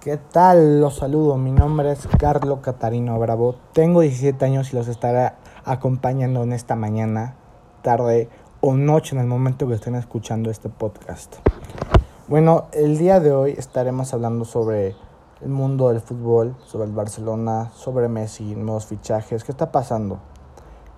[0.00, 0.80] ¿Qué tal?
[0.80, 1.36] Los saludo.
[1.36, 3.56] Mi nombre es Carlo Catarino Bravo.
[3.72, 5.32] Tengo 17 años y los estaré
[5.64, 7.34] acompañando en esta mañana,
[7.82, 8.28] tarde
[8.60, 11.36] o noche en el momento que estén escuchando este podcast.
[12.28, 14.94] Bueno, el día de hoy estaremos hablando sobre
[15.40, 20.18] el mundo del fútbol, sobre el Barcelona, sobre Messi, nuevos fichajes, qué está pasando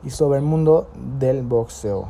[0.05, 2.09] y sobre el mundo del boxeo.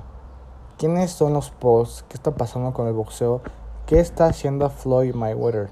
[0.79, 2.05] ¿Quiénes son los posts?
[2.09, 3.41] ¿Qué está pasando con el boxeo?
[3.89, 5.71] ¿Qué está haciendo Floyd Mayweather?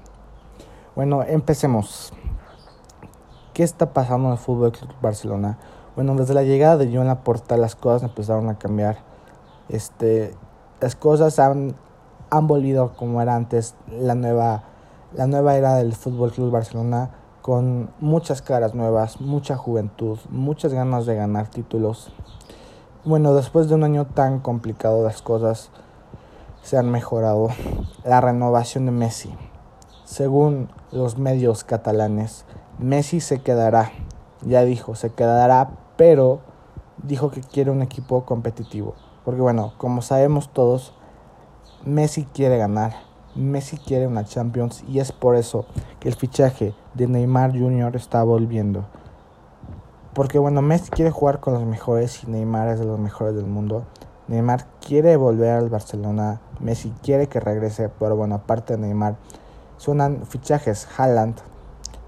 [0.95, 2.11] Bueno, empecemos.
[3.53, 5.59] ¿Qué está pasando en el Fútbol Club Barcelona?
[5.95, 8.97] Bueno, desde la llegada de Joan Laporta las cosas empezaron a cambiar.
[9.69, 10.33] Este,
[10.81, 11.75] las cosas han,
[12.31, 14.63] han volvido como era antes la nueva,
[15.13, 17.11] la nueva era del Fútbol Club Barcelona
[17.43, 22.11] con muchas caras nuevas, mucha juventud, muchas ganas de ganar títulos.
[23.05, 25.69] Bueno, después de un año tan complicado las cosas
[26.61, 27.49] se han mejorado.
[28.03, 29.33] La renovación de Messi.
[30.05, 32.45] Según los medios catalanes,
[32.79, 33.91] Messi se quedará.
[34.41, 36.39] Ya dijo, se quedará, pero
[37.03, 38.95] dijo que quiere un equipo competitivo.
[39.25, 40.93] Porque bueno, como sabemos todos,
[41.83, 42.93] Messi quiere ganar.
[43.35, 45.65] Messi quiere una Champions y es por eso
[45.99, 47.95] que el fichaje de Neymar Jr.
[47.95, 48.85] está volviendo.
[50.13, 53.45] Porque bueno, Messi quiere jugar con los mejores y Neymar es de los mejores del
[53.45, 53.85] mundo.
[54.27, 56.41] Neymar quiere volver al Barcelona.
[56.59, 59.15] Messi quiere que regrese, pero bueno, aparte de Neymar,
[59.77, 60.87] suenan fichajes.
[60.97, 61.35] Haaland.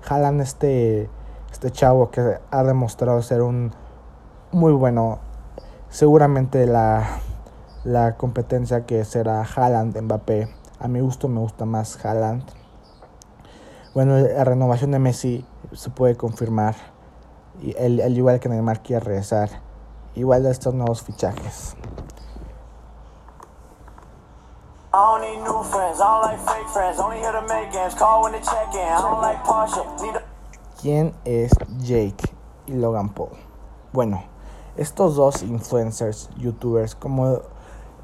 [0.08, 1.10] Haaland, este,
[1.52, 3.72] este chavo que ha demostrado ser un
[4.52, 5.20] muy bueno.
[5.90, 7.08] Seguramente la,
[7.84, 10.50] la competencia que será Haaland Mbappé.
[10.80, 12.44] A mi gusto me gusta más Haaland.
[13.94, 16.76] Bueno, la renovación de Messi se puede confirmar.
[17.62, 19.50] Y el, el igual que Neymar quiere regresar.
[20.16, 21.76] Igual de estos nuevos fichajes.
[30.82, 32.34] ¿Quién es Jake
[32.68, 33.30] y Logan Paul?
[33.92, 34.24] Bueno,
[34.78, 37.42] estos dos influencers, youtubers, como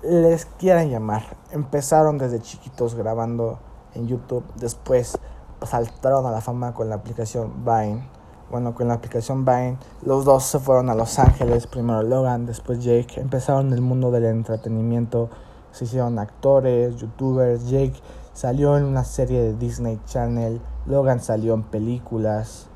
[0.03, 3.59] les quieran llamar, empezaron desde chiquitos grabando
[3.94, 5.18] en YouTube, después
[5.64, 8.08] saltaron a la fama con la aplicación Vine.
[8.52, 12.84] Bueno, con la aplicación Vine, los dos se fueron a Los Ángeles, primero Logan, después
[12.84, 15.30] Jake, empezaron el mundo del entretenimiento
[15.75, 18.00] se hicieron actores, youtubers, Jake
[18.31, 22.69] salió en una serie de Disney Channel, Logan salió en películas,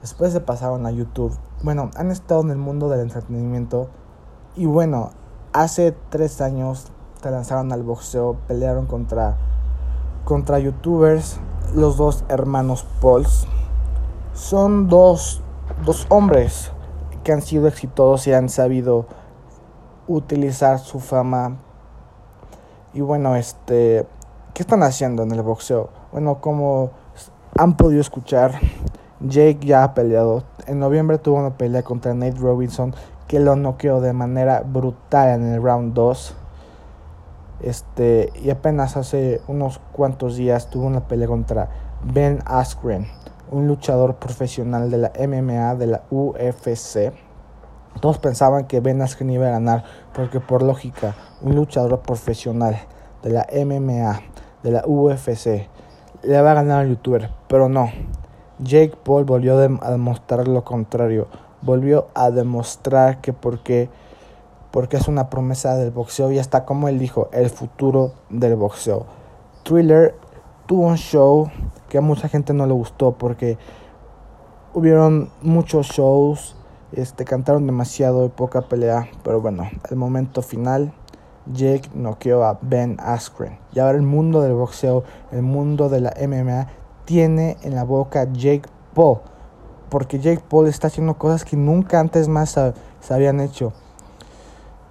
[0.00, 1.36] después se pasaron a YouTube.
[1.62, 3.90] Bueno, han estado en el mundo del entretenimiento
[4.56, 5.10] y bueno,
[5.52, 6.86] hace tres años
[7.22, 9.36] se lanzaron al boxeo, pelearon contra,
[10.24, 11.38] contra youtubers,
[11.74, 13.46] los dos hermanos Pauls.
[14.32, 15.42] Son dos,
[15.84, 16.70] dos hombres
[17.22, 19.04] que han sido exitosos y han sabido
[20.08, 21.58] utilizar su fama
[22.96, 24.06] y bueno, este,
[24.54, 25.90] ¿qué están haciendo en el boxeo?
[26.12, 26.92] Bueno, como
[27.54, 28.52] han podido escuchar,
[29.20, 30.44] Jake ya ha peleado.
[30.66, 32.94] En noviembre tuvo una pelea contra Nate Robinson
[33.28, 36.34] que lo noqueó de manera brutal en el round 2.
[37.60, 41.68] Este, y apenas hace unos cuantos días tuvo una pelea contra
[42.02, 43.06] Ben Askren,
[43.50, 47.12] un luchador profesional de la MMA de la UFC.
[48.00, 52.76] Todos pensaban que Ben Askren iba a ganar porque por lógica un luchador profesional
[53.22, 54.20] de la MMA,
[54.62, 55.68] de la UFC,
[56.22, 57.90] le va a ganar al youtuber, pero no.
[58.58, 61.28] Jake Paul volvió a demostrar lo contrario,
[61.62, 63.90] volvió a demostrar que porque,
[64.70, 69.06] porque es una promesa del boxeo y hasta como él dijo, el futuro del boxeo.
[69.62, 70.14] Thriller
[70.66, 71.50] tuvo un show
[71.88, 73.58] que a mucha gente no le gustó porque
[74.74, 76.56] hubieron muchos shows
[76.92, 80.92] este, cantaron demasiado y poca pelea, pero bueno, el momento final,
[81.52, 83.58] Jake noqueó a Ben Askren.
[83.72, 86.66] Y ahora el mundo del boxeo, el mundo de la MMA,
[87.04, 89.18] tiene en la boca Jake Paul.
[89.88, 93.72] Porque Jake Paul está haciendo cosas que nunca antes más se habían hecho.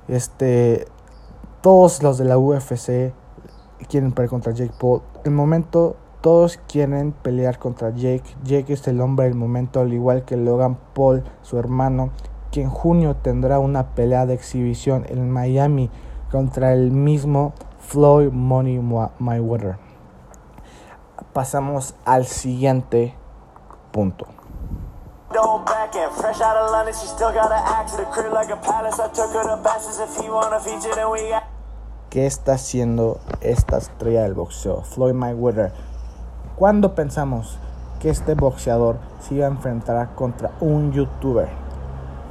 [0.08, 0.88] Este,
[1.62, 3.14] todos los de la UFC
[3.90, 5.02] quieren pelear contra Jake Paul.
[5.24, 8.24] El momento todos quieren pelear contra Jake.
[8.44, 12.10] Jake es el hombre del momento, al igual que Logan Paul, su hermano,
[12.50, 15.92] que en junio tendrá una pelea de exhibición en Miami
[16.31, 18.80] contra el mismo Floyd Money
[19.19, 19.77] Mayweather.
[21.31, 23.16] Pasamos al siguiente
[23.92, 24.25] punto.
[32.10, 34.81] ¿Qué está haciendo esta estrella del boxeo?
[34.81, 35.71] Floyd Mayweather
[36.56, 37.57] ¿Cuándo pensamos
[38.00, 41.50] que este boxeador se iba a enfrentar contra un youtuber?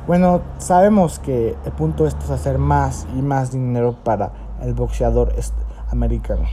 [0.06, 4.32] Bueno, sabemos que el punto es hacer más y más dinero para
[4.62, 5.34] el boxeador
[5.90, 6.46] americano.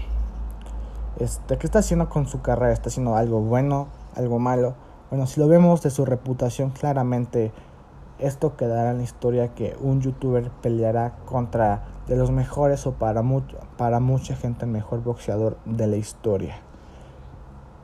[1.18, 2.74] Este, ¿Qué está haciendo con su carrera?
[2.74, 3.88] ¿Está haciendo algo bueno?
[4.18, 4.74] ¿Algo malo?
[5.10, 7.54] Bueno, si lo vemos de su reputación, claramente
[8.20, 13.24] esto quedará en la historia que un youtuber peleará contra de los mejores o para,
[13.78, 16.56] para mucha gente el mejor boxeador de la historia.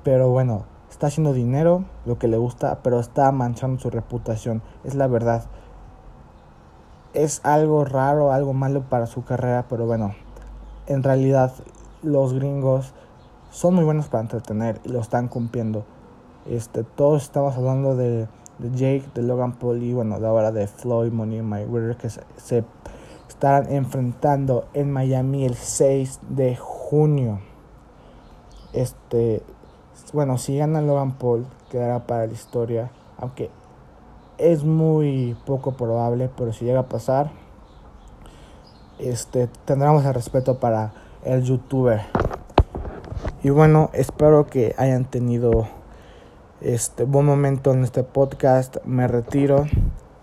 [0.03, 4.61] Pero bueno, está haciendo dinero, lo que le gusta, pero está manchando su reputación.
[4.83, 5.45] Es la verdad.
[7.13, 10.13] Es algo raro, algo malo para su carrera, pero bueno,
[10.87, 11.53] en realidad
[12.03, 12.93] los gringos
[13.51, 15.85] son muy buenos para entretener y lo están cumpliendo.
[16.45, 18.27] Este, todos estamos hablando de,
[18.59, 22.63] Jake, de Logan Paul y bueno, de ahora de Floyd Money Mayweather que se, se
[23.27, 27.39] estarán enfrentando en Miami el 6 de junio.
[28.73, 29.43] Este,
[30.13, 33.49] bueno, si gana Logan Paul, quedará para la historia, aunque
[34.37, 37.31] es muy poco probable, pero si llega a pasar,
[38.99, 42.01] este, tendremos el respeto para el youtuber.
[43.43, 45.67] Y bueno, espero que hayan tenido
[46.61, 48.77] este buen momento en este podcast.
[48.85, 49.65] Me retiro.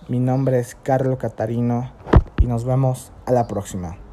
[0.08, 1.92] Mi nombre es Carlos Catarino
[2.40, 4.03] y nos vemos a la próxima.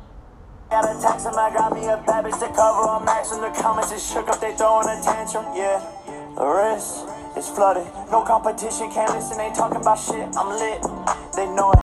[0.71, 2.87] Got a text him, I got me a bad bitch to cover.
[2.87, 5.43] I'm maxing the comments, it's shook up, they throwing a tantrum.
[5.53, 5.83] Yeah,
[6.37, 7.03] the wrist
[7.35, 7.83] is flooded.
[8.09, 10.31] No competition, can't listen, ain't talking about shit.
[10.31, 10.81] I'm lit,
[11.35, 11.79] they know it.